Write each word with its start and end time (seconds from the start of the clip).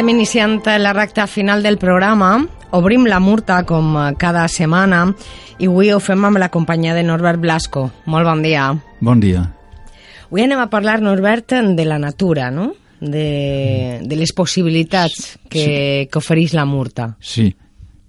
Estem 0.00 0.16
iniciant 0.16 0.62
la 0.80 0.94
recta 0.94 1.26
final 1.26 1.62
del 1.62 1.76
programa. 1.76 2.30
Obrim 2.72 3.02
la 3.04 3.18
murta 3.20 3.58
com 3.68 3.98
cada 4.16 4.46
setmana 4.48 5.02
i 5.60 5.68
avui 5.68 5.90
ho 5.92 5.98
fem 6.00 6.24
amb 6.24 6.40
la 6.40 6.48
companyia 6.48 6.94
de 6.96 7.02
Norbert 7.04 7.36
Blasco. 7.42 7.82
Molt 8.06 8.24
bon 8.24 8.40
dia. 8.40 8.70
Bon 9.04 9.20
dia. 9.20 9.42
Avui 10.30 10.46
anem 10.46 10.64
a 10.64 10.70
parlar, 10.72 11.02
Norbert, 11.04 11.52
de 11.76 11.84
la 11.84 12.00
natura, 12.00 12.48
no? 12.48 12.70
De, 12.98 14.00
de 14.00 14.16
les 14.16 14.32
possibilitats 14.32 15.36
que, 15.50 15.66
sí. 15.66 16.08
que 16.08 16.24
ofereix 16.24 16.56
la 16.56 16.64
murta. 16.64 17.10
Sí, 17.20 17.50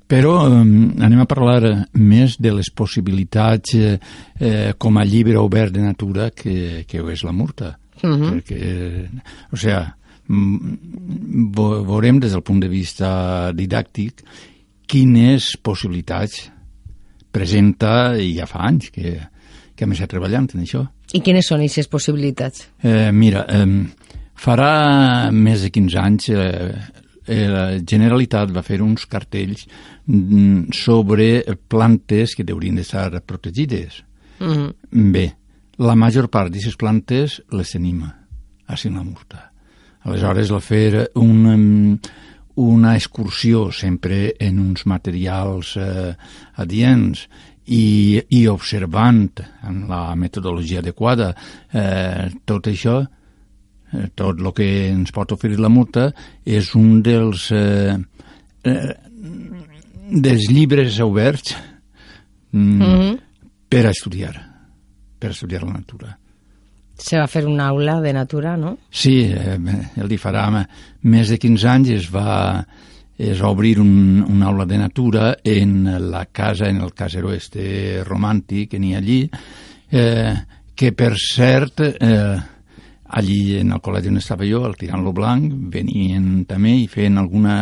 però 0.08 0.46
eh, 0.48 0.64
anem 0.64 1.20
a 1.20 1.28
parlar 1.28 1.90
més 2.00 2.40
de 2.40 2.56
les 2.56 2.72
possibilitats 2.72 3.76
eh, 3.76 3.98
eh, 4.40 4.70
com 4.80 4.96
a 4.96 5.04
llibre 5.04 5.44
obert 5.44 5.76
de 5.76 5.84
natura 5.92 6.32
que, 6.32 6.86
que 6.88 7.04
és 7.12 7.28
la 7.28 7.36
murta. 7.36 7.76
Uh 8.00 8.16
-huh. 8.16 8.32
Perquè, 8.32 9.10
o 9.52 9.58
sigui, 9.58 9.90
veurem 10.30 12.20
des 12.20 12.32
del 12.32 12.44
punt 12.44 12.62
de 12.62 12.70
vista 12.72 13.52
didàctic 13.54 14.22
quines 14.92 15.58
possibilitats 15.64 16.50
presenta 17.32 18.18
i 18.20 18.34
ja 18.36 18.48
fa 18.50 18.66
anys 18.68 18.92
que, 18.92 19.16
que 19.76 19.86
hem 19.86 19.96
estat 19.96 20.12
treballant 20.12 20.50
en 20.54 20.64
això. 20.66 20.84
I 21.16 21.22
quines 21.24 21.48
són 21.48 21.64
aquestes 21.64 21.90
possibilitats? 21.92 22.68
Eh, 22.84 23.12
mira, 23.16 23.46
eh, 23.48 23.68
farà 24.36 25.32
més 25.32 25.64
de 25.64 25.72
15 25.72 26.00
anys 26.00 26.30
eh, 26.32 26.72
eh, 27.26 27.48
la 27.48 27.66
Generalitat 27.88 28.52
va 28.52 28.64
fer 28.66 28.82
uns 28.84 29.08
cartells 29.12 29.66
mm, 30.06 30.72
sobre 30.76 31.58
plantes 31.72 32.36
que 32.36 32.48
haurien 32.50 32.80
d'estar 32.80 33.22
protegides. 33.22 34.04
Mhm. 34.40 34.58
-huh. 34.58 34.74
Bé, 35.12 35.36
la 35.78 35.96
major 35.96 36.30
part 36.30 36.50
d'aquestes 36.50 36.76
plantes 36.76 37.42
les 37.52 37.72
tenim 37.72 38.04
a 38.04 38.78
Sinamurta. 38.78 39.51
Aleshores, 40.04 40.50
el 40.50 40.62
fer 40.66 41.12
un, 41.22 42.00
una 42.56 42.96
excursió 42.98 43.70
sempre 43.72 44.34
en 44.40 44.60
uns 44.60 44.86
materials 44.90 45.76
eh, 45.78 46.12
adients 46.64 47.28
i, 47.66 48.22
i 48.34 48.46
observant 48.50 49.44
en 49.68 49.84
la 49.90 50.16
metodologia 50.18 50.82
adequada 50.82 51.32
eh, 51.72 52.30
tot 52.46 52.72
això, 52.72 52.98
eh, 53.94 54.08
tot 54.18 54.42
el 54.42 54.52
que 54.58 54.70
ens 54.90 55.14
pot 55.14 55.36
oferir 55.38 55.60
la 55.62 55.70
multa 55.70 56.10
és 56.46 56.74
un 56.76 57.04
dels, 57.06 57.52
eh, 57.54 57.94
eh, 58.66 58.96
dels 60.12 60.50
llibres 60.50 61.00
oberts 61.00 61.54
mm, 62.52 62.60
mm 62.60 62.82
-hmm. 62.82 63.20
per 63.70 63.86
a 63.86 63.92
estudiar, 63.92 64.36
per 65.20 65.30
a 65.30 65.32
estudiar 65.32 65.64
la 65.64 65.74
natura. 65.74 66.18
Se 67.02 67.18
va 67.18 67.26
fer 67.28 67.48
una 67.50 67.72
aula 67.72 68.00
de 68.02 68.14
natura, 68.14 68.56
no? 68.58 68.76
Sí, 68.94 69.24
eh, 69.26 69.58
el 69.98 70.10
di 70.12 70.20
farà 70.22 70.46
més 70.54 71.32
de 71.34 71.40
15 71.42 71.70
anys 71.72 71.90
es 71.96 72.08
va, 72.14 72.62
es 73.18 73.42
va 73.42 73.50
obrir 73.50 73.80
un, 73.82 74.22
una 74.22 74.52
aula 74.52 74.68
de 74.70 74.78
natura 74.78 75.32
en 75.44 75.90
la 76.12 76.28
casa, 76.28 76.70
en 76.70 76.82
el 76.82 76.94
casero 76.94 77.34
este 77.34 78.04
romàntic 78.06 78.76
que 78.76 78.80
n'hi 78.80 78.94
ha 78.94 79.02
allí, 79.02 79.22
eh, 79.92 80.36
que 80.76 80.92
per 80.94 81.16
cert, 81.18 81.82
eh, 81.82 82.38
allí 83.18 83.40
en 83.60 83.74
el 83.74 83.82
col·legi 83.82 84.14
on 84.14 84.22
estava 84.22 84.46
jo, 84.48 84.62
al 84.66 84.78
Tirant-lo 84.78 85.14
Blanc, 85.14 85.58
venien 85.74 86.46
també 86.50 86.78
i 86.84 86.88
feien 86.88 87.18
alguna, 87.18 87.58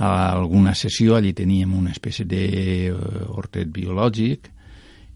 alguna 0.00 0.74
sessió, 0.74 1.16
allí 1.16 1.32
teníem 1.36 1.76
una 1.76 1.92
espècie 1.92 2.24
d'hortet 2.24 3.68
biològic, 3.68 4.48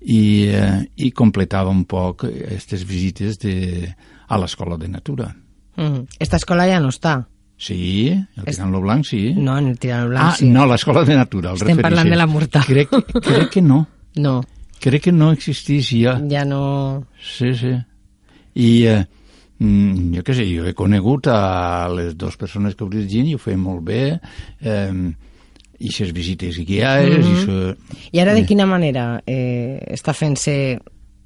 i, 0.00 0.48
eh, 0.52 0.82
i 0.96 1.10
completava 1.16 1.72
un 1.72 1.84
poc 1.88 2.26
aquestes 2.28 2.84
visites 2.86 3.38
de, 3.42 3.88
a 4.28 4.38
l'escola 4.38 4.76
de 4.76 4.88
natura. 4.88 5.30
Mm. 5.76 6.06
Esta 6.18 6.40
escola 6.40 6.66
ja 6.68 6.80
no 6.82 6.92
està. 6.92 7.18
Sí, 7.56 8.12
el 8.12 8.44
Tirant-lo 8.44 8.82
Blanc, 8.84 9.06
sí. 9.08 9.32
No, 9.32 9.56
en 9.56 9.70
el 9.72 9.78
Tirant-lo 9.80 10.10
Blanc, 10.12 10.28
ah, 10.28 10.36
sí. 10.36 10.48
no, 10.52 10.66
l'escola 10.68 11.04
de 11.08 11.16
natura. 11.16 11.54
Estem 11.56 11.70
refereixes. 11.72 11.86
parlant 11.88 12.12
de 12.12 12.18
la 12.20 12.26
Murta. 12.28 12.62
Crec, 12.66 12.92
crec 13.16 13.52
que 13.58 13.64
no. 13.64 13.86
No. 14.16 14.38
Crec 14.80 15.02
que 15.04 15.12
no 15.12 15.26
existís 15.34 15.90
ja. 15.92 16.14
Ja 16.24 16.46
no... 16.48 17.04
Sí, 17.20 17.50
sí. 17.52 17.74
I 18.56 18.70
eh, 18.88 19.02
mm, 19.60 20.14
jo 20.14 20.22
què 20.24 20.36
sé, 20.38 20.46
jo 20.48 20.64
he 20.64 20.72
conegut 20.76 21.28
a 21.28 21.84
les 21.92 22.14
dues 22.16 22.38
persones 22.40 22.72
que 22.72 22.86
ho 22.86 22.88
dirigien 22.88 23.28
i 23.28 23.34
ho 23.36 23.40
feien 23.42 23.60
molt 23.60 23.84
bé. 23.84 24.00
Eh, 24.64 25.12
i 25.78 26.12
visites 26.12 26.59
guiades... 26.59 27.25
Mm 27.25 27.32
-hmm. 27.32 27.42
i, 27.42 27.44
so... 27.44 27.76
I 28.12 28.20
ara 28.20 28.34
de 28.34 28.41
eh. 28.41 28.47
quina 28.47 28.66
manera 28.66 29.22
eh, 29.26 29.78
està 29.91 30.12
fent-se 30.12 30.78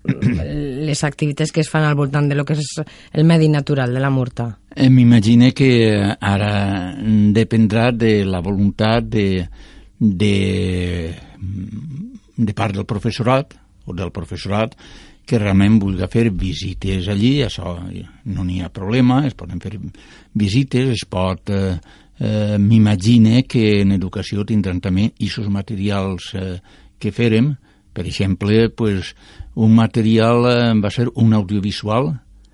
les 0.89 1.05
activitats 1.05 1.53
que 1.53 1.61
es 1.61 1.69
fan 1.69 1.85
al 1.85 1.95
voltant 1.95 2.29
de 2.29 2.35
lo 2.35 2.45
que 2.45 2.55
és 2.55 2.81
el 3.13 3.25
medi 3.25 3.49
natural 3.49 3.93
de 3.93 4.01
la 4.01 4.11
Murta? 4.11 4.59
Eh, 4.75 4.89
M'imagino 4.89 5.53
que 5.53 5.71
ara 6.21 6.95
dependrà 7.33 7.91
de 7.93 8.25
la 8.25 8.41
voluntat 8.41 9.05
de, 9.05 9.49
de, 9.99 11.15
de 12.37 12.55
part 12.55 12.75
del 12.75 12.87
professorat 12.87 13.55
o 13.87 13.93
del 13.93 14.11
professorat 14.11 14.77
que 15.31 15.39
realment 15.39 15.79
vulgui 15.79 16.07
fer 16.11 16.31
visites 16.35 17.07
allí, 17.09 17.37
això 17.45 17.77
no 18.25 18.45
n'hi 18.45 18.63
ha 18.65 18.71
problema, 18.75 19.21
es 19.29 19.37
poden 19.39 19.61
fer 19.63 19.77
visites, 20.35 20.89
es 20.97 21.05
pot 21.07 21.53
eh, 21.55 21.77
eh, 22.21 22.57
m'imagine 22.61 23.43
que 23.49 23.81
en 23.81 23.97
educació 23.97 24.45
tindran 24.47 24.81
també 24.85 25.09
aquests 25.11 25.49
materials 25.51 26.31
eh, 26.37 26.57
que 27.01 27.13
fèrem, 27.17 27.55
per 27.97 28.05
exemple, 28.07 28.69
pues, 28.77 29.15
un 29.57 29.75
material 29.75 30.47
eh, 30.51 30.59
va 30.79 30.93
ser 30.93 31.09
un 31.17 31.33
audiovisual 31.35 32.13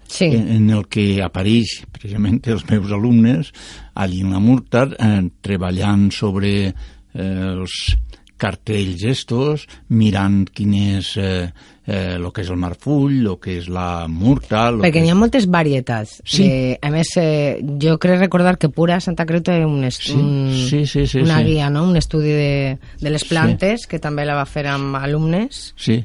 sí. 0.08 0.30
en, 0.30 0.48
en 0.48 0.70
el 0.70 0.86
que 0.88 1.20
apareix 1.22 1.82
precisament 1.92 2.40
els 2.46 2.64
meus 2.70 2.92
alumnes 2.94 3.52
allí 3.94 4.22
en 4.22 4.32
la 4.32 4.40
Murtar 4.40 4.88
eh, 4.94 5.26
treballant 5.42 6.08
sobre 6.14 6.52
eh, 6.66 6.72
els 7.16 7.96
cartells 8.40 9.04
estos, 9.08 9.66
mirant 9.88 10.44
quin 10.54 10.74
és 10.76 11.12
eh, 11.20 11.48
eh, 11.86 12.16
lo 12.18 12.32
que 12.34 12.42
és 12.44 12.50
el 12.52 12.58
marfull, 12.60 13.20
lo 13.24 13.36
que 13.40 13.56
és 13.60 13.68
la 13.72 14.06
murta... 14.10 14.66
Lo 14.74 14.84
Perquè 14.84 15.02
n'hi 15.02 15.12
ha 15.12 15.18
moltes 15.18 15.46
varietats. 15.50 16.18
Sí. 16.24 16.46
Eh, 16.46 16.74
a 16.82 16.90
més, 16.92 17.14
eh, 17.20 17.62
jo 17.82 17.96
crec 18.02 18.20
recordar 18.20 18.56
que 18.60 18.72
Pura 18.72 18.98
Santa 19.00 19.26
Creu 19.28 19.44
té 19.46 19.60
un, 19.64 19.86
sí, 19.94 20.16
un, 20.16 20.52
sí, 20.66 20.84
sí, 20.86 21.06
sí, 21.06 21.22
una 21.24 21.40
sí. 21.40 21.52
guia, 21.52 21.70
no? 21.70 21.86
un 21.88 21.96
estudi 21.96 22.34
de, 22.34 22.76
de 23.00 23.14
les 23.14 23.24
plantes, 23.24 23.86
sí. 23.86 23.94
que 23.94 24.02
també 24.02 24.26
la 24.28 24.36
va 24.38 24.46
fer 24.50 24.66
amb 24.72 24.98
alumnes. 25.00 25.70
Sí, 25.80 26.02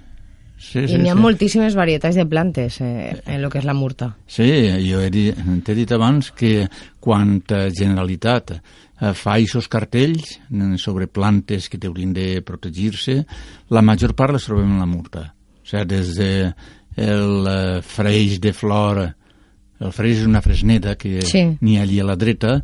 Sí, 0.61 0.83
sí, 0.85 0.94
I 0.94 0.99
n'hi 1.01 1.09
ha 1.09 1.16
sí. 1.17 1.22
moltíssimes 1.23 1.75
varietats 1.75 2.19
de 2.19 2.27
plantes 2.29 2.77
eh, 2.85 3.16
en 3.25 3.39
el 3.39 3.49
que 3.49 3.57
és 3.57 3.66
la 3.66 3.73
murta. 3.73 4.11
Sí, 4.29 4.45
jo 4.85 5.01
he 5.01 5.09
dit, 5.09 5.39
t'he 5.66 5.75
dit 5.75 5.89
abans 5.95 6.29
que 6.38 6.67
quan 7.01 7.39
Generalitat 7.49 8.53
eh, 8.53 9.13
fa 9.17 9.39
aquests 9.39 9.71
cartells 9.71 10.35
sobre 10.77 11.09
plantes 11.09 11.66
que 11.67 11.81
haurien 11.89 12.13
de 12.13 12.44
protegir-se, 12.45 13.23
la 13.74 13.81
major 13.81 14.13
part 14.13 14.38
les 14.38 14.45
trobem 14.45 14.75
en 14.75 14.83
la 14.83 14.89
murta. 14.89 15.31
O 15.33 15.65
sigui, 15.65 15.88
des 15.89 16.13
de 16.19 16.31
el 17.01 17.50
eh, 17.50 17.81
freix 17.81 18.38
de 18.44 18.53
flor, 18.53 19.01
el 19.81 19.95
freix 19.97 20.21
és 20.21 20.30
una 20.30 20.44
fresneda 20.45 20.94
que 20.94 21.25
sí. 21.25 21.47
n'hi 21.57 21.80
ha 21.80 21.88
allí 21.88 22.00
a 22.03 22.06
la 22.06 22.19
dreta, 22.19 22.59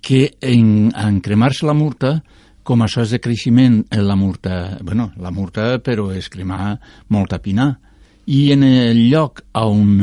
que 0.00 0.30
en, 0.40 0.92
en 0.96 1.20
cremar-se 1.20 1.68
la 1.68 1.76
murta 1.76 2.22
com 2.64 2.82
això 2.82 3.04
és 3.04 3.12
de 3.12 3.20
creixement, 3.20 3.82
eh, 3.90 4.00
la 4.02 4.16
murta, 4.16 4.78
bueno, 4.82 5.10
la 5.20 5.30
murta, 5.30 5.78
però 5.84 6.08
és 6.16 6.30
cremar 6.32 6.78
molta 7.08 7.38
pinar. 7.38 7.74
I 8.26 8.52
en 8.52 8.64
el 8.64 9.02
lloc 9.10 9.42
on, 9.60 10.00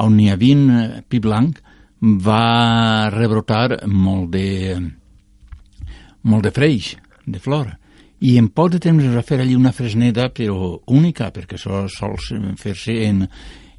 on 0.00 0.18
hi 0.20 0.30
havia 0.32 1.02
pi 1.08 1.20
blanc, 1.20 1.60
va 2.02 3.10
rebrotar 3.12 3.84
molt 3.86 4.32
de, 4.32 4.80
molt 6.22 6.48
de 6.48 6.52
freix, 6.56 6.96
de 7.26 7.38
flor. 7.38 7.76
I 8.22 8.36
en 8.38 8.48
poc 8.54 8.72
de 8.72 8.80
temps 8.82 9.04
es 9.04 9.14
va 9.14 9.24
fer 9.26 9.40
allí 9.42 9.54
una 9.58 9.74
fresneda, 9.74 10.28
però 10.34 10.78
única, 10.94 11.30
perquè 11.34 11.58
això 11.58 11.84
sol 11.90 12.16
fer-se 12.58 12.94
en, 13.06 13.26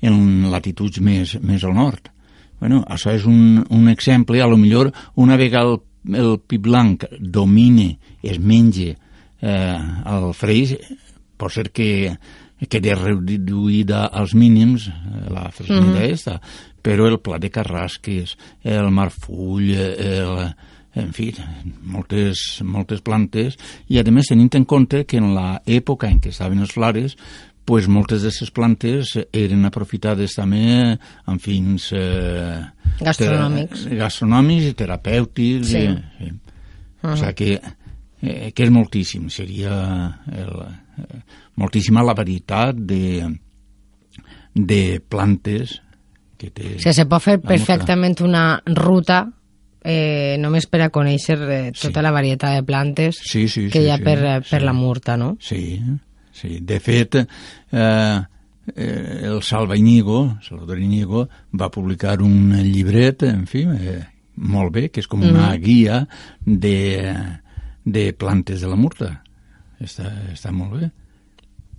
en 0.04 0.50
latituds 0.52 1.00
més, 1.02 1.38
més 1.42 1.64
al 1.64 1.76
nord. 1.76 2.12
Bueno, 2.60 2.84
això 2.88 3.12
és 3.12 3.26
un, 3.28 3.64
un 3.76 3.90
exemple, 3.92 4.40
a 4.40 4.48
lo 4.48 4.58
millor 4.60 4.92
una 5.20 5.36
vegada 5.40 5.74
el, 5.74 5.82
el 6.12 6.40
pi 6.40 6.58
blanc 6.58 7.06
domine, 7.20 7.98
es 8.24 8.40
menja 8.40 8.94
eh, 9.44 9.80
el 10.06 10.32
freix 10.38 10.76
pot 11.38 11.54
ser 11.54 11.70
que 11.76 12.16
quedi 12.70 12.94
reduïda 12.96 14.06
als 14.08 14.36
mínims, 14.38 14.88
eh, 14.88 15.26
la 15.34 15.50
freixida 15.52 15.82
mm 15.82 15.96
-hmm. 15.96 16.12
esta, 16.12 16.42
però 16.82 17.08
el 17.08 17.20
pla 17.20 17.40
de 17.40 17.50
carrasques, 17.50 18.38
el 18.64 18.92
marfull, 18.92 19.72
el, 19.72 20.54
en 20.96 21.14
fi, 21.14 21.34
moltes, 21.82 22.62
moltes 22.64 23.02
plantes, 23.02 23.58
i 23.88 24.00
a 24.00 24.04
més 24.04 24.28
tenint 24.28 24.56
en 24.56 24.66
compte 24.66 25.06
que 25.06 25.18
en 25.18 25.34
l'època 25.34 26.08
en 26.08 26.20
què 26.20 26.30
estaven 26.30 26.60
els 26.60 26.74
flores, 26.74 27.18
pues 27.66 27.88
moltes 27.88 28.24
d'aquestes 28.24 28.52
plantes 28.52 29.14
eren 29.32 29.64
aprofitades 29.68 30.36
també 30.36 30.98
amb 31.32 31.42
fins 31.42 31.90
eh, 31.96 32.60
gastronòmics, 33.00 33.86
gastronòmics 34.00 34.68
i 34.68 34.74
terapèutics. 34.80 35.72
Sí. 35.72 35.86
I, 35.88 36.28
i, 36.28 36.32
uh 36.32 37.10
-huh. 37.10 37.14
O 37.14 37.18
sigui 37.18 37.34
que, 37.34 37.62
eh, 38.22 38.52
que 38.54 38.64
és 38.64 38.70
moltíssim, 38.70 39.30
seria 39.30 40.20
el, 40.32 40.54
eh, 40.98 41.22
moltíssima 41.56 42.04
la 42.04 42.14
varietat 42.14 42.76
de, 42.76 43.38
de 44.54 45.02
plantes 45.08 45.82
que 46.38 46.50
té... 46.50 46.76
O 46.76 46.80
sigui, 46.80 46.94
se 46.94 47.06
pot 47.06 47.22
fer 47.22 47.40
perfectament 47.42 48.22
una 48.22 48.62
ruta 48.66 49.26
eh, 49.84 50.36
només 50.40 50.68
per 50.68 50.82
a 50.82 50.90
conèixer 50.90 51.38
eh, 51.42 51.72
tota 51.72 52.00
sí. 52.00 52.04
la 52.04 52.12
varietat 52.12 52.58
de 52.58 52.64
plantes 52.64 53.20
sí, 53.20 53.48
sí, 53.48 53.70
que 53.70 53.80
sí, 53.80 53.86
hi 53.86 53.92
ha 53.92 53.98
sí, 53.98 54.04
per, 54.04 54.18
eh, 54.24 54.40
per 54.42 54.60
sí. 54.60 54.66
la 54.66 54.74
Murta, 54.74 55.18
no? 55.18 55.38
Sí, 55.40 55.78
sí. 55.78 56.00
De 56.42 56.80
fet, 56.82 57.16
eh, 57.16 58.22
eh, 58.76 59.20
el 59.24 59.44
Salva 59.44 59.78
Iñigo, 59.78 60.40
Salvador 60.42 60.80
Iñigo, 60.80 61.28
va 61.54 61.70
publicar 61.72 62.22
un 62.22 62.52
llibret, 62.58 63.24
en 63.30 63.46
fi, 63.48 63.68
eh, 63.70 64.02
molt 64.36 64.74
bé, 64.74 64.88
que 64.90 65.04
és 65.04 65.08
com 65.08 65.22
una 65.22 65.52
mm. 65.54 65.62
guia 65.62 66.02
de, 66.46 67.14
de 67.86 68.10
plantes 68.18 68.64
de 68.64 68.72
la 68.72 68.80
Murta. 68.80 69.14
Està, 69.84 70.10
està 70.34 70.52
molt 70.56 70.80
bé. 70.80 70.92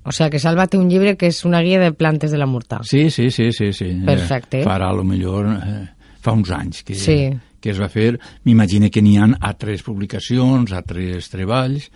O 0.05 0.13
sea, 0.13 0.29
que 0.29 0.39
Salva 0.39 0.67
té 0.69 0.77
un 0.77 0.91
llibre 0.93 1.17
que 1.17 1.31
és 1.33 1.41
una 1.49 1.63
guia 1.65 1.81
de 1.81 1.91
plantes 1.97 2.31
de 2.31 2.39
la 2.39 2.47
Murta. 2.47 2.83
Sí, 2.85 3.09
sí, 3.11 3.31
sí, 3.33 3.51
sí. 3.57 3.73
sí. 3.73 3.91
Perfecte. 4.05 4.61
Eh, 4.61 4.67
farà, 4.67 4.91
a 4.93 4.97
lo 4.97 5.05
millor, 5.09 5.49
eh, 5.57 6.11
fa 6.21 6.35
uns 6.37 6.53
anys 6.53 6.85
que, 6.85 6.97
sí. 6.99 7.19
que 7.61 7.73
es 7.73 7.81
va 7.81 7.89
fer. 7.89 8.19
M'imagino 8.45 8.91
que 8.93 9.03
n'hi 9.03 9.17
ha 9.17 9.31
altres 9.49 9.83
publicacions, 9.87 10.77
altres 10.77 11.33
treballs. 11.33 11.89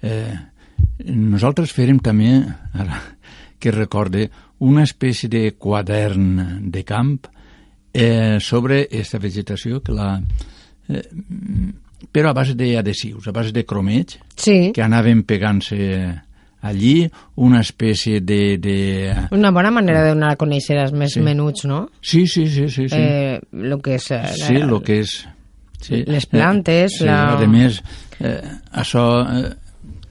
Eh, 0.00 0.36
nosaltres 1.04 1.74
farem 1.76 2.00
també, 2.02 2.40
ara 2.74 3.02
que 3.58 3.72
recorde, 3.72 4.28
una 4.60 4.84
espècie 4.84 5.28
de 5.28 5.54
quadern 5.58 6.70
de 6.70 6.82
camp 6.84 7.26
eh, 7.92 8.38
sobre 8.40 8.84
aquesta 8.84 9.18
vegetació 9.18 9.80
que 9.84 9.96
la... 9.96 10.12
Eh, 10.88 11.02
però 12.12 12.30
a 12.30 12.36
base 12.36 12.54
d'adhesius, 12.56 13.26
a 13.28 13.32
base 13.32 13.52
de 13.56 13.64
cromeig, 13.64 14.18
sí. 14.36 14.70
que 14.76 14.84
anaven 14.84 15.24
pegant-se 15.28 15.78
allí 16.66 17.08
una 17.36 17.60
espècie 17.60 18.20
de... 18.20 18.58
de... 18.58 18.76
Una 19.32 19.50
bona 19.50 19.70
manera 19.72 20.04
de 20.04 20.12
donar 20.14 20.34
a 20.34 20.40
conèixer 20.40 20.78
els 20.82 20.92
més 20.92 21.16
sí. 21.16 21.24
menuts, 21.24 21.64
no? 21.68 21.86
Sí, 22.00 22.26
sí, 22.26 22.46
sí. 22.52 22.68
sí, 22.68 22.88
sí. 22.88 23.00
Eh, 23.00 23.40
lo 23.52 23.80
que 23.80 23.96
és... 23.96 24.10
Eh, 24.12 24.34
sí, 24.36 24.60
lo 24.60 24.82
que 24.84 25.00
és... 25.04 25.16
Sí. 25.80 26.02
Les 26.08 26.26
plantes... 26.26 27.00
Eh, 27.00 27.04
sí, 27.04 27.08
la... 27.08 27.36
a 27.36 27.48
més, 27.50 27.80
eh, 28.20 28.40
això 28.72 29.06
eh, 29.24 29.48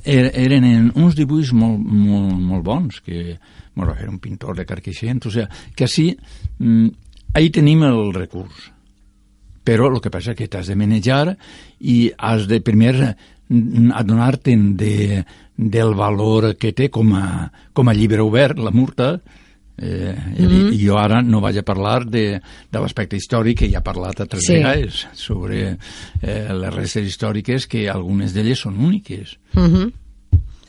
eren 0.05 0.63
en 0.67 0.91
uns 0.95 1.15
dibuixos 1.17 1.53
molt, 1.57 1.81
molt, 1.81 2.37
molt 2.39 2.65
bons, 2.65 3.01
que 3.01 3.37
bueno, 3.75 3.95
era 3.99 4.09
un 4.09 4.19
pintor 4.19 4.55
de 4.55 4.65
Carquixent, 4.65 5.25
o 5.25 5.31
sigui, 5.31 5.47
que 5.75 5.85
així, 5.85 6.07
mm, 6.59 6.87
ahí 7.33 7.49
tenim 7.49 7.83
el 7.83 8.13
recurs. 8.13 8.71
Però 9.65 9.89
el 9.89 9.99
que 9.99 10.11
passa 10.13 10.31
és 10.31 10.37
que 10.37 10.47
t'has 10.47 10.67
de 10.67 10.75
manejar 10.77 11.35
i 11.81 12.11
has 12.17 12.45
de 12.47 12.61
primer 12.61 13.15
adonar-te'n 13.49 14.75
de, 14.77 15.23
del 15.57 15.93
valor 15.95 16.55
que 16.57 16.71
té 16.71 16.89
com 16.89 17.13
a, 17.17 17.51
com 17.73 17.89
a 17.89 17.93
llibre 17.93 18.21
obert, 18.21 18.59
la 18.59 18.71
Murta, 18.71 19.19
Eh, 19.77 20.15
mm 20.15 20.45
-hmm. 20.45 20.73
I 20.73 20.87
jo 20.87 20.97
ara 20.97 21.21
no 21.21 21.41
vaig 21.41 21.57
a 21.57 21.63
parlar 21.63 22.05
de, 22.05 22.39
de 22.71 22.79
l'aspecte 22.79 23.17
històric 23.17 23.59
que 23.59 23.69
ja 23.69 23.79
he 23.79 23.83
parlat 23.83 24.21
altres 24.21 24.45
sí. 24.45 24.53
vegades 24.53 25.07
sobre 25.13 25.77
eh, 26.21 26.53
les 26.53 26.73
restes 26.73 27.05
històriques 27.05 27.67
que 27.67 27.89
algunes 27.89 28.33
d'elles 28.33 28.59
són 28.59 28.77
úniques. 28.77 29.37
Mm 29.53 29.73
-hmm. 29.73 29.91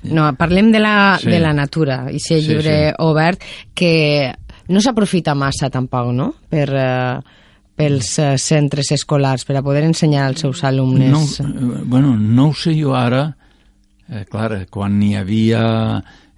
No, 0.02 0.34
parlem 0.36 0.72
de 0.72 0.78
la, 0.78 1.18
sí. 1.20 1.30
de 1.30 1.40
la 1.40 1.52
natura, 1.52 2.10
i 2.10 2.18
si 2.18 2.34
llibre 2.34 2.88
sí. 2.88 2.94
obert 2.98 3.40
que 3.74 4.34
no 4.68 4.80
s'aprofita 4.80 5.34
massa 5.34 5.70
tampoc, 5.70 6.12
no?, 6.12 6.34
per... 6.48 6.68
Eh, 6.74 7.20
pels 7.76 8.18
eh, 8.18 8.34
centres 8.40 8.90
escolars 8.96 9.44
per 9.44 9.58
a 9.58 9.62
poder 9.62 9.84
ensenyar 9.84 10.24
als 10.26 10.40
seus 10.46 10.64
alumnes? 10.64 11.12
No, 11.12 11.20
eh, 11.20 11.82
bueno, 11.84 12.16
no 12.16 12.48
ho 12.48 12.54
sé 12.54 12.72
jo 12.74 12.94
ara, 12.96 13.36
eh, 14.08 14.24
clar, 14.30 14.64
quan 14.72 14.98
n'hi 14.98 15.14
havia 15.20 15.62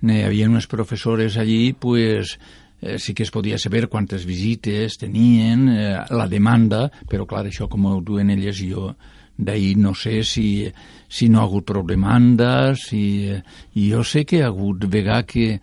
n'hi 0.01 0.23
havia 0.23 0.49
unes 0.49 0.69
professores 0.71 1.37
allí, 1.37 1.73
pues, 1.73 2.39
eh, 2.81 2.99
sí 2.99 3.15
que 3.15 3.25
es 3.25 3.31
podia 3.31 3.59
saber 3.59 3.89
quantes 3.89 4.25
visites 4.27 4.99
tenien, 4.99 5.69
eh, 5.69 5.97
la 6.11 6.29
demanda, 6.29 6.91
però 7.09 7.27
clar, 7.27 7.47
això 7.47 7.69
com 7.69 7.87
ho 7.87 8.01
duen 8.01 8.31
elles 8.31 8.63
jo 8.63 8.95
d'ahir 9.39 9.77
no 9.79 9.95
sé 9.95 10.25
si, 10.25 10.67
si 11.09 11.29
no 11.29 11.41
ha 11.41 11.47
hagut 11.47 11.67
prou 11.67 11.87
demanda, 11.87 12.75
si, 12.75 13.29
eh, 13.31 13.43
jo 13.75 14.03
sé 14.03 14.25
que 14.27 14.43
ha 14.43 14.51
hagut 14.51 14.89
vegà 14.91 15.23
que 15.27 15.61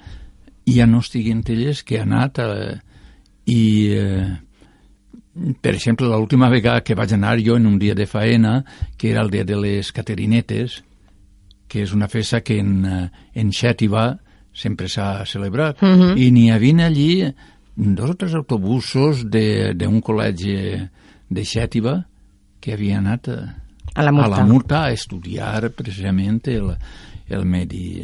ja 0.65 0.87
no 0.87 0.99
estiguen 1.03 1.43
elles 1.47 1.83
que 1.83 1.99
ha 1.99 2.03
anat 2.03 2.39
eh, 2.39 2.79
i 3.45 3.61
eh, 3.91 4.31
per 5.61 5.73
exemple, 5.75 6.07
l'última 6.07 6.47
vegada 6.49 6.81
que 6.81 6.95
vaig 6.95 7.11
anar 7.13 7.35
jo 7.43 7.57
en 7.59 7.67
un 7.67 7.77
dia 7.77 7.93
de 7.93 8.07
faena, 8.07 8.63
que 8.97 9.11
era 9.11 9.21
el 9.21 9.29
dia 9.29 9.43
de 9.43 9.57
les 9.59 9.91
Caterinetes, 9.91 10.81
que 11.67 11.81
és 11.83 11.91
una 11.91 12.07
festa 12.07 12.39
que 12.41 12.59
en, 12.61 12.85
eh, 12.85 13.09
en 13.35 13.51
Xètiva 13.51 14.13
sempre 14.55 14.87
s'ha 14.87 15.25
celebrat, 15.25 15.81
uh 15.83 15.87
-huh. 15.87 16.17
i 16.17 16.31
n'hi 16.31 16.49
havia 16.51 16.85
allí 16.85 17.33
dos 17.75 18.09
o 18.09 18.15
tres 18.15 18.33
autobusos 18.33 19.25
d'un 19.27 20.01
col·legi 20.01 20.89
de 21.29 21.41
Xètiva 21.43 22.05
que 22.59 22.73
havia 22.73 22.97
anat 22.97 23.27
a, 23.27 23.55
a, 23.93 24.03
la 24.03 24.11
Murta. 24.11 24.25
a 24.25 24.37
la 24.39 24.45
Murta 24.45 24.83
a 24.85 24.91
estudiar 24.91 25.71
precisament 25.71 26.47
el, 26.47 26.71
el 27.27 27.45
medi 27.45 28.03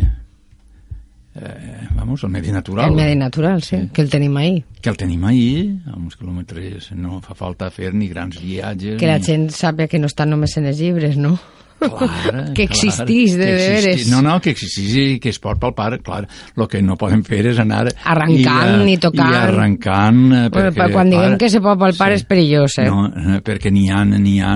eh, 1.36 1.88
vamos, 1.95 2.24
el 2.24 2.30
medi 2.30 2.51
natural. 2.51 2.89
El 2.89 2.95
medi 2.95 3.15
natural, 3.15 3.63
sí, 3.63 3.77
sí, 3.77 3.89
que 3.94 4.01
el 4.01 4.09
tenim 4.09 4.36
ahí. 4.38 4.63
Que 4.81 4.89
el 4.89 4.98
tenim 4.98 5.24
ahí, 5.25 5.80
a 5.88 5.95
uns 5.95 6.18
quilòmetres, 6.19 6.92
no 7.00 7.21
fa 7.24 7.36
falta 7.38 7.71
fer 7.71 7.94
ni 7.94 8.09
grans 8.12 8.42
viatges. 8.42 9.00
Que 9.00 9.07
la 9.07 9.19
ni... 9.19 9.25
gent 9.25 9.50
sàpiga 9.56 9.88
que 9.88 10.00
no 10.00 10.12
estan 10.12 10.33
només 10.36 10.57
en 10.59 10.68
els 10.68 10.81
llibres, 10.81 11.18
no? 11.18 11.38
Clar, 11.81 12.53
que 12.55 12.63
existís, 12.63 13.35
de 13.37 13.45
que 13.45 13.57
veres. 13.57 14.07
No, 14.11 14.21
no, 14.21 14.37
que 14.41 14.53
existís 14.53 14.93
i 14.99 15.05
que 15.21 15.31
es 15.33 15.39
pot 15.41 15.59
palpar, 15.61 15.95
clar. 16.05 16.23
El 16.55 16.67
que 16.69 16.81
no 16.85 16.97
podem 17.00 17.23
fer 17.25 17.41
és 17.51 17.61
anar... 17.61 17.88
Arrencant 18.13 18.85
i, 18.85 18.93
i 18.93 18.97
tocant. 19.01 19.33
I 19.33 19.39
arrencant... 19.39 20.21
eh, 20.29 20.43
Perquè, 20.53 20.73
bueno, 20.77 20.95
quan 20.95 21.13
diguem 21.13 21.38
que 21.41 21.50
se 21.50 21.61
pot 21.63 21.79
palpar 21.81 22.11
sí, 22.11 22.19
és 22.21 22.27
perillós, 22.29 22.77
eh? 22.83 22.89
No, 22.91 23.07
eh, 23.09 23.39
perquè 23.45 23.73
n'hi 23.73 23.88
ha, 23.89 24.03
n'hi 24.05 24.38
ha 24.45 24.53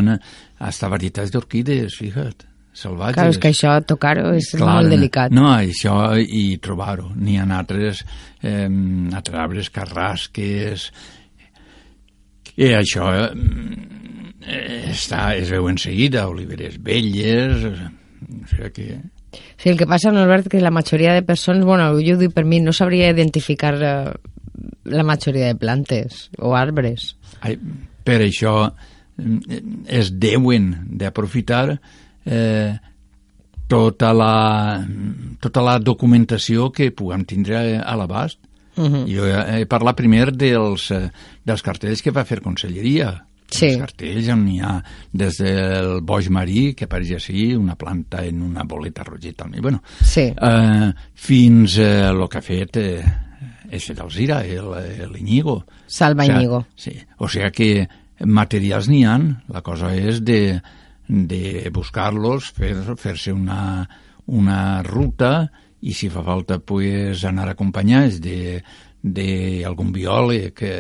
hasta 0.66 0.92
varietats 0.92 1.34
d'orquídees, 1.34 1.98
fixa't, 1.98 2.46
salvatges. 2.76 3.18
Clar, 3.18 3.28
és 3.34 3.42
que 3.42 3.52
això 3.56 3.74
tocar-ho 3.88 4.30
és 4.38 4.54
Clar, 4.54 4.70
molt 4.70 4.94
delicat. 4.94 5.34
No, 5.36 5.50
això 5.56 6.14
i 6.22 6.48
trobar-ho. 6.62 7.10
N'hi 7.18 7.40
ha 7.42 7.50
altres, 7.58 8.06
eh, 8.44 8.70
altres 8.70 9.44
arbres, 9.48 9.74
carrasques... 9.74 10.90
I 12.56 12.70
això... 12.72 13.10
Eh, 13.12 13.95
està, 14.46 15.36
es 15.36 15.50
veu 15.50 15.68
en 15.70 15.78
seguida, 15.82 16.28
oliveres 16.30 16.78
velles, 16.84 17.66
o 17.66 18.48
sigui 18.52 18.72
que... 18.76 18.88
Sí, 19.58 19.68
el 19.70 19.78
que 19.78 19.88
passa, 19.88 20.14
Norbert, 20.16 20.48
que 20.48 20.62
la 20.64 20.72
majoria 20.72 21.14
de 21.14 21.24
persones, 21.24 21.66
bueno, 21.68 21.90
jo 22.00 22.16
dic 22.20 22.32
per 22.32 22.46
mi, 22.48 22.62
no 22.64 22.72
sabria 22.74 23.10
identificar 23.12 23.74
eh, 23.84 24.14
la 24.86 25.04
majoria 25.04 25.50
de 25.52 25.60
plantes 25.60 26.30
o 26.40 26.56
arbres. 26.56 27.16
Ai, 27.42 27.58
per 28.06 28.22
això 28.24 28.56
eh, 28.70 29.62
es 29.92 30.14
deuen 30.22 30.72
d'aprofitar 31.02 31.66
eh, 31.76 32.78
tota, 33.68 34.14
la, 34.14 34.86
tota 35.42 35.64
la 35.66 35.78
documentació 35.84 36.72
que 36.72 36.94
puguem 36.96 37.26
tindre 37.28 37.80
a 37.82 37.96
l'abast. 37.98 38.40
Uh 38.76 38.84
-huh. 38.84 39.06
Jo 39.08 39.26
he 39.26 39.66
parlat 39.66 39.96
primer 39.96 40.32
dels, 40.36 40.92
eh, 40.92 41.10
dels 41.44 41.62
cartells 41.62 42.02
que 42.02 42.12
va 42.12 42.26
fer 42.26 42.42
Conselleria, 42.42 43.26
Sí. 43.52 43.70
Cartells 43.80 44.30
on 44.34 44.48
hi 44.50 44.60
ha 44.60 44.78
des 45.14 45.38
del 45.42 46.00
boix 46.02 46.30
marí, 46.34 46.74
que 46.78 46.88
apareix 46.88 47.16
així, 47.20 47.52
una 47.56 47.78
planta 47.80 48.24
en 48.26 48.42
una 48.42 48.64
boleta 48.64 49.04
rogeta. 49.04 49.46
Bueno, 49.62 49.84
sí. 50.02 50.32
eh, 50.34 50.90
fins 51.14 51.78
a 51.78 51.86
eh, 51.86 52.10
el 52.10 52.26
que 52.30 52.42
ha 52.42 52.46
fet 52.46 52.82
eh, 52.82 53.04
és 53.72 53.86
fet 53.86 54.00
Alzira, 54.02 54.42
l'Iñigo. 55.12 55.64
Salva 55.88 56.24
o 56.24 56.26
sea, 56.26 56.40
Iñigo. 56.40 56.66
Sí, 56.76 56.96
o 57.18 57.30
sigui 57.30 57.52
que 57.52 58.26
materials 58.26 58.90
n'hi 58.90 59.04
han, 59.06 59.30
la 59.52 59.62
cosa 59.66 59.94
és 59.96 60.22
de, 60.26 60.60
de 61.08 61.70
buscar-los, 61.74 62.52
fer-se 62.56 62.96
fer 63.00 63.34
una, 63.34 63.86
una 64.26 64.82
ruta 64.84 65.50
i 65.86 65.94
si 65.94 66.10
fa 66.10 66.24
falta 66.26 66.60
pues, 66.60 67.26
anar 67.28 67.50
acompanyats 67.52 68.22
d'algun 68.22 69.92
biòleg 69.94 70.54
que 70.58 70.76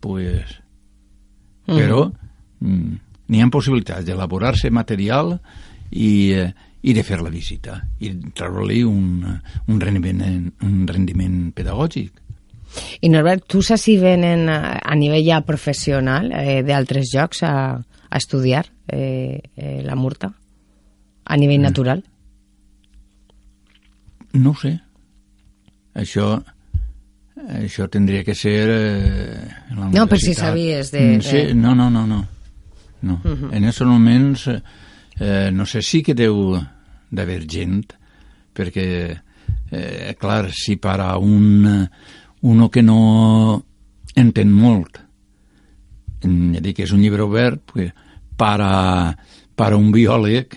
pues, 0.00 0.60
però 1.94 2.10
mm. 2.60 2.94
n'hi 3.30 3.40
ha 3.42 3.48
possibilitats 3.52 4.04
d'elaborar-se 4.06 4.70
material 4.70 5.36
i, 5.90 6.32
eh, 6.34 6.50
i 6.82 6.92
de 6.92 7.04
fer 7.06 7.20
la 7.22 7.32
visita 7.32 7.78
i 8.02 8.12
treure-li 8.34 8.82
un, 8.82 9.22
un, 9.24 9.80
rendiment, 9.80 10.50
un 10.66 10.84
rendiment 10.90 11.38
pedagògic. 11.54 12.20
I 13.06 13.08
Norbert, 13.12 13.46
tu 13.46 13.62
saps 13.62 13.86
si 13.86 13.94
venen 14.00 14.48
a, 14.50 14.80
a 14.82 14.96
nivell 14.98 15.22
ja 15.24 15.42
professional 15.46 16.32
eh, 16.34 16.62
d'altres 16.66 17.12
llocs 17.14 17.44
a, 17.46 17.54
a 17.78 18.18
estudiar 18.18 18.66
eh, 18.88 19.38
eh, 19.54 19.80
la 19.86 19.94
murta? 19.94 20.32
A 21.24 21.38
nivell 21.38 21.62
mm. 21.62 21.68
natural? 21.70 22.02
No 24.34 24.50
sé. 24.58 24.74
Això, 25.94 26.34
això 27.48 27.88
tindria 27.92 28.24
que 28.24 28.34
ser 28.34 28.68
eh, 28.70 29.48
la 29.76 29.90
No, 29.92 30.06
per 30.08 30.18
si 30.20 30.34
sabies 30.34 30.90
de... 30.92 31.02
Mm, 31.16 31.20
sí, 31.24 31.42
no, 31.54 31.74
no, 31.74 31.90
no, 31.90 32.06
no. 32.06 32.24
no. 33.02 33.20
Uh 33.24 33.30
-huh. 33.30 33.52
En 33.52 33.64
aquests 33.64 33.86
moments 33.86 34.48
eh, 35.20 35.50
no 35.52 35.66
sé, 35.66 35.82
sí 35.82 36.02
que 36.02 36.14
deu 36.14 36.58
d'haver 37.10 37.44
gent, 37.46 37.92
perquè, 38.54 39.16
eh, 39.70 40.16
clar, 40.18 40.50
si 40.52 40.76
per 40.76 41.00
a 41.00 41.16
un, 41.18 41.88
uno 42.40 42.68
que 42.70 42.82
no 42.82 43.64
entén 44.14 44.50
molt, 44.50 45.00
ja 46.24 46.60
dic 46.60 46.76
que 46.76 46.84
és 46.84 46.92
un 46.92 47.02
llibre 47.02 47.22
obert, 47.22 47.62
pues, 47.72 47.92
per, 48.36 48.58
a, 48.60 49.14
per 49.54 49.72
a 49.72 49.76
un 49.76 49.90
biòleg, 49.92 50.56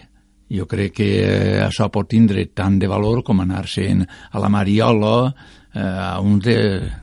jo 0.50 0.66
crec 0.66 0.94
que 0.96 1.10
eh, 1.20 1.62
això 1.66 1.90
pot 1.92 2.08
tindre 2.10 2.46
tant 2.56 2.78
de 2.80 2.88
valor 2.88 3.24
com 3.24 3.42
anar-se'n 3.44 4.06
a 4.08 4.40
la 4.40 4.50
Mariola, 4.50 5.34
a 5.78 6.20
un 6.20 6.40
de, 6.42 6.58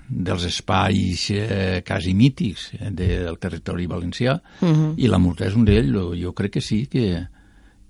dels 0.09 0.45
espais 0.49 1.29
eh, 1.31 1.83
quasi 1.87 2.15
mítics 2.15 2.73
eh, 2.79 2.91
del 2.91 3.39
territori 3.39 3.87
valencià, 3.87 4.35
uh 4.35 4.67
-huh. 4.69 4.95
i 4.97 5.07
la 5.07 5.19
Murta 5.19 5.47
és 5.47 5.55
un 5.55 5.65
d'ells, 5.65 6.21
jo 6.21 6.33
crec 6.33 6.53
que 6.53 6.61
sí, 6.61 6.87
que, 6.87 7.27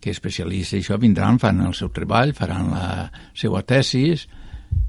que 0.01 0.11
especialistes 0.11 0.81
això 0.81 0.99
vindran, 0.99 1.39
fan 1.39 1.61
el 1.61 1.75
seu 1.75 1.89
treball, 1.89 2.35
faran 2.35 2.71
la 2.71 3.11
seva 3.33 3.63
tesis 3.63 4.27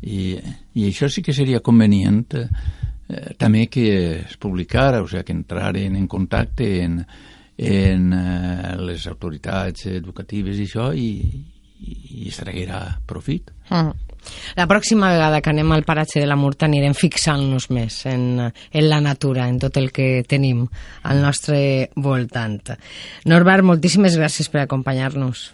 i, 0.02 0.36
i 0.74 0.88
això 0.90 1.10
sí 1.10 1.22
que 1.22 1.34
seria 1.34 1.62
convenient 1.62 2.28
eh, 2.36 3.34
també 3.38 3.68
que 3.68 3.88
es 4.26 4.38
publicara, 4.38 5.02
o 5.02 5.08
sigui, 5.08 5.24
que 5.24 5.34
entraren 5.34 5.96
en 5.96 6.08
contacte 6.08 6.84
en, 6.84 7.06
en 7.58 8.14
eh, 8.14 8.76
les 8.82 9.08
autoritats 9.08 9.86
educatives 9.86 10.58
i 10.60 10.68
això 10.68 10.90
i, 10.94 11.10
i, 11.80 11.96
i 12.24 12.28
es 12.28 12.42
traguera 12.42 13.00
profit. 13.08 13.52
Mm. 13.70 13.94
La 14.56 14.68
pròxima 14.68 15.12
vegada 15.14 15.42
que 15.42 15.52
anem 15.52 15.72
al 15.72 15.86
paratge 15.88 16.20
de 16.22 16.30
la 16.30 16.38
Murta 16.40 16.68
anirem 16.70 16.96
fixant-nos 16.98 17.70
més 17.70 18.02
en, 18.12 18.26
en 18.48 18.90
la 18.90 19.02
natura, 19.02 19.48
en 19.50 19.60
tot 19.60 19.78
el 19.78 19.92
que 19.96 20.24
tenim 20.28 20.66
al 21.04 21.22
nostre 21.22 21.92
voltant. 21.96 22.76
Norbert, 23.26 23.66
moltíssimes 23.66 24.18
gràcies 24.18 24.52
per 24.52 24.64
acompanyar-nos. 24.64 25.50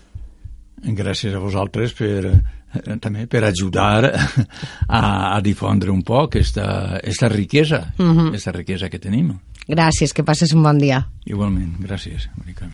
Gràcies 0.81 1.33
a 1.37 1.39
vosaltres 1.41 1.93
per, 1.93 2.25
eh, 2.25 2.97
també 3.01 3.27
per 3.29 3.43
ajudar 3.45 4.09
a, 4.09 5.01
a 5.35 5.39
difondre 5.41 5.91
un 5.93 6.01
poc 6.03 6.37
esta, 6.41 6.99
esta 7.03 7.29
riquesa, 7.29 7.93
uh 7.97 8.05
-huh. 8.05 8.35
esta 8.35 8.51
riquesa 8.51 8.89
que 8.89 8.99
tenim. 8.99 9.33
Gràcies, 9.67 10.13
que 10.13 10.23
passes 10.23 10.53
un 10.53 10.63
bon 10.63 10.77
dia. 10.77 11.07
Igualment, 11.25 11.77
gràcies, 11.79 12.29
Mónica. 12.35 12.69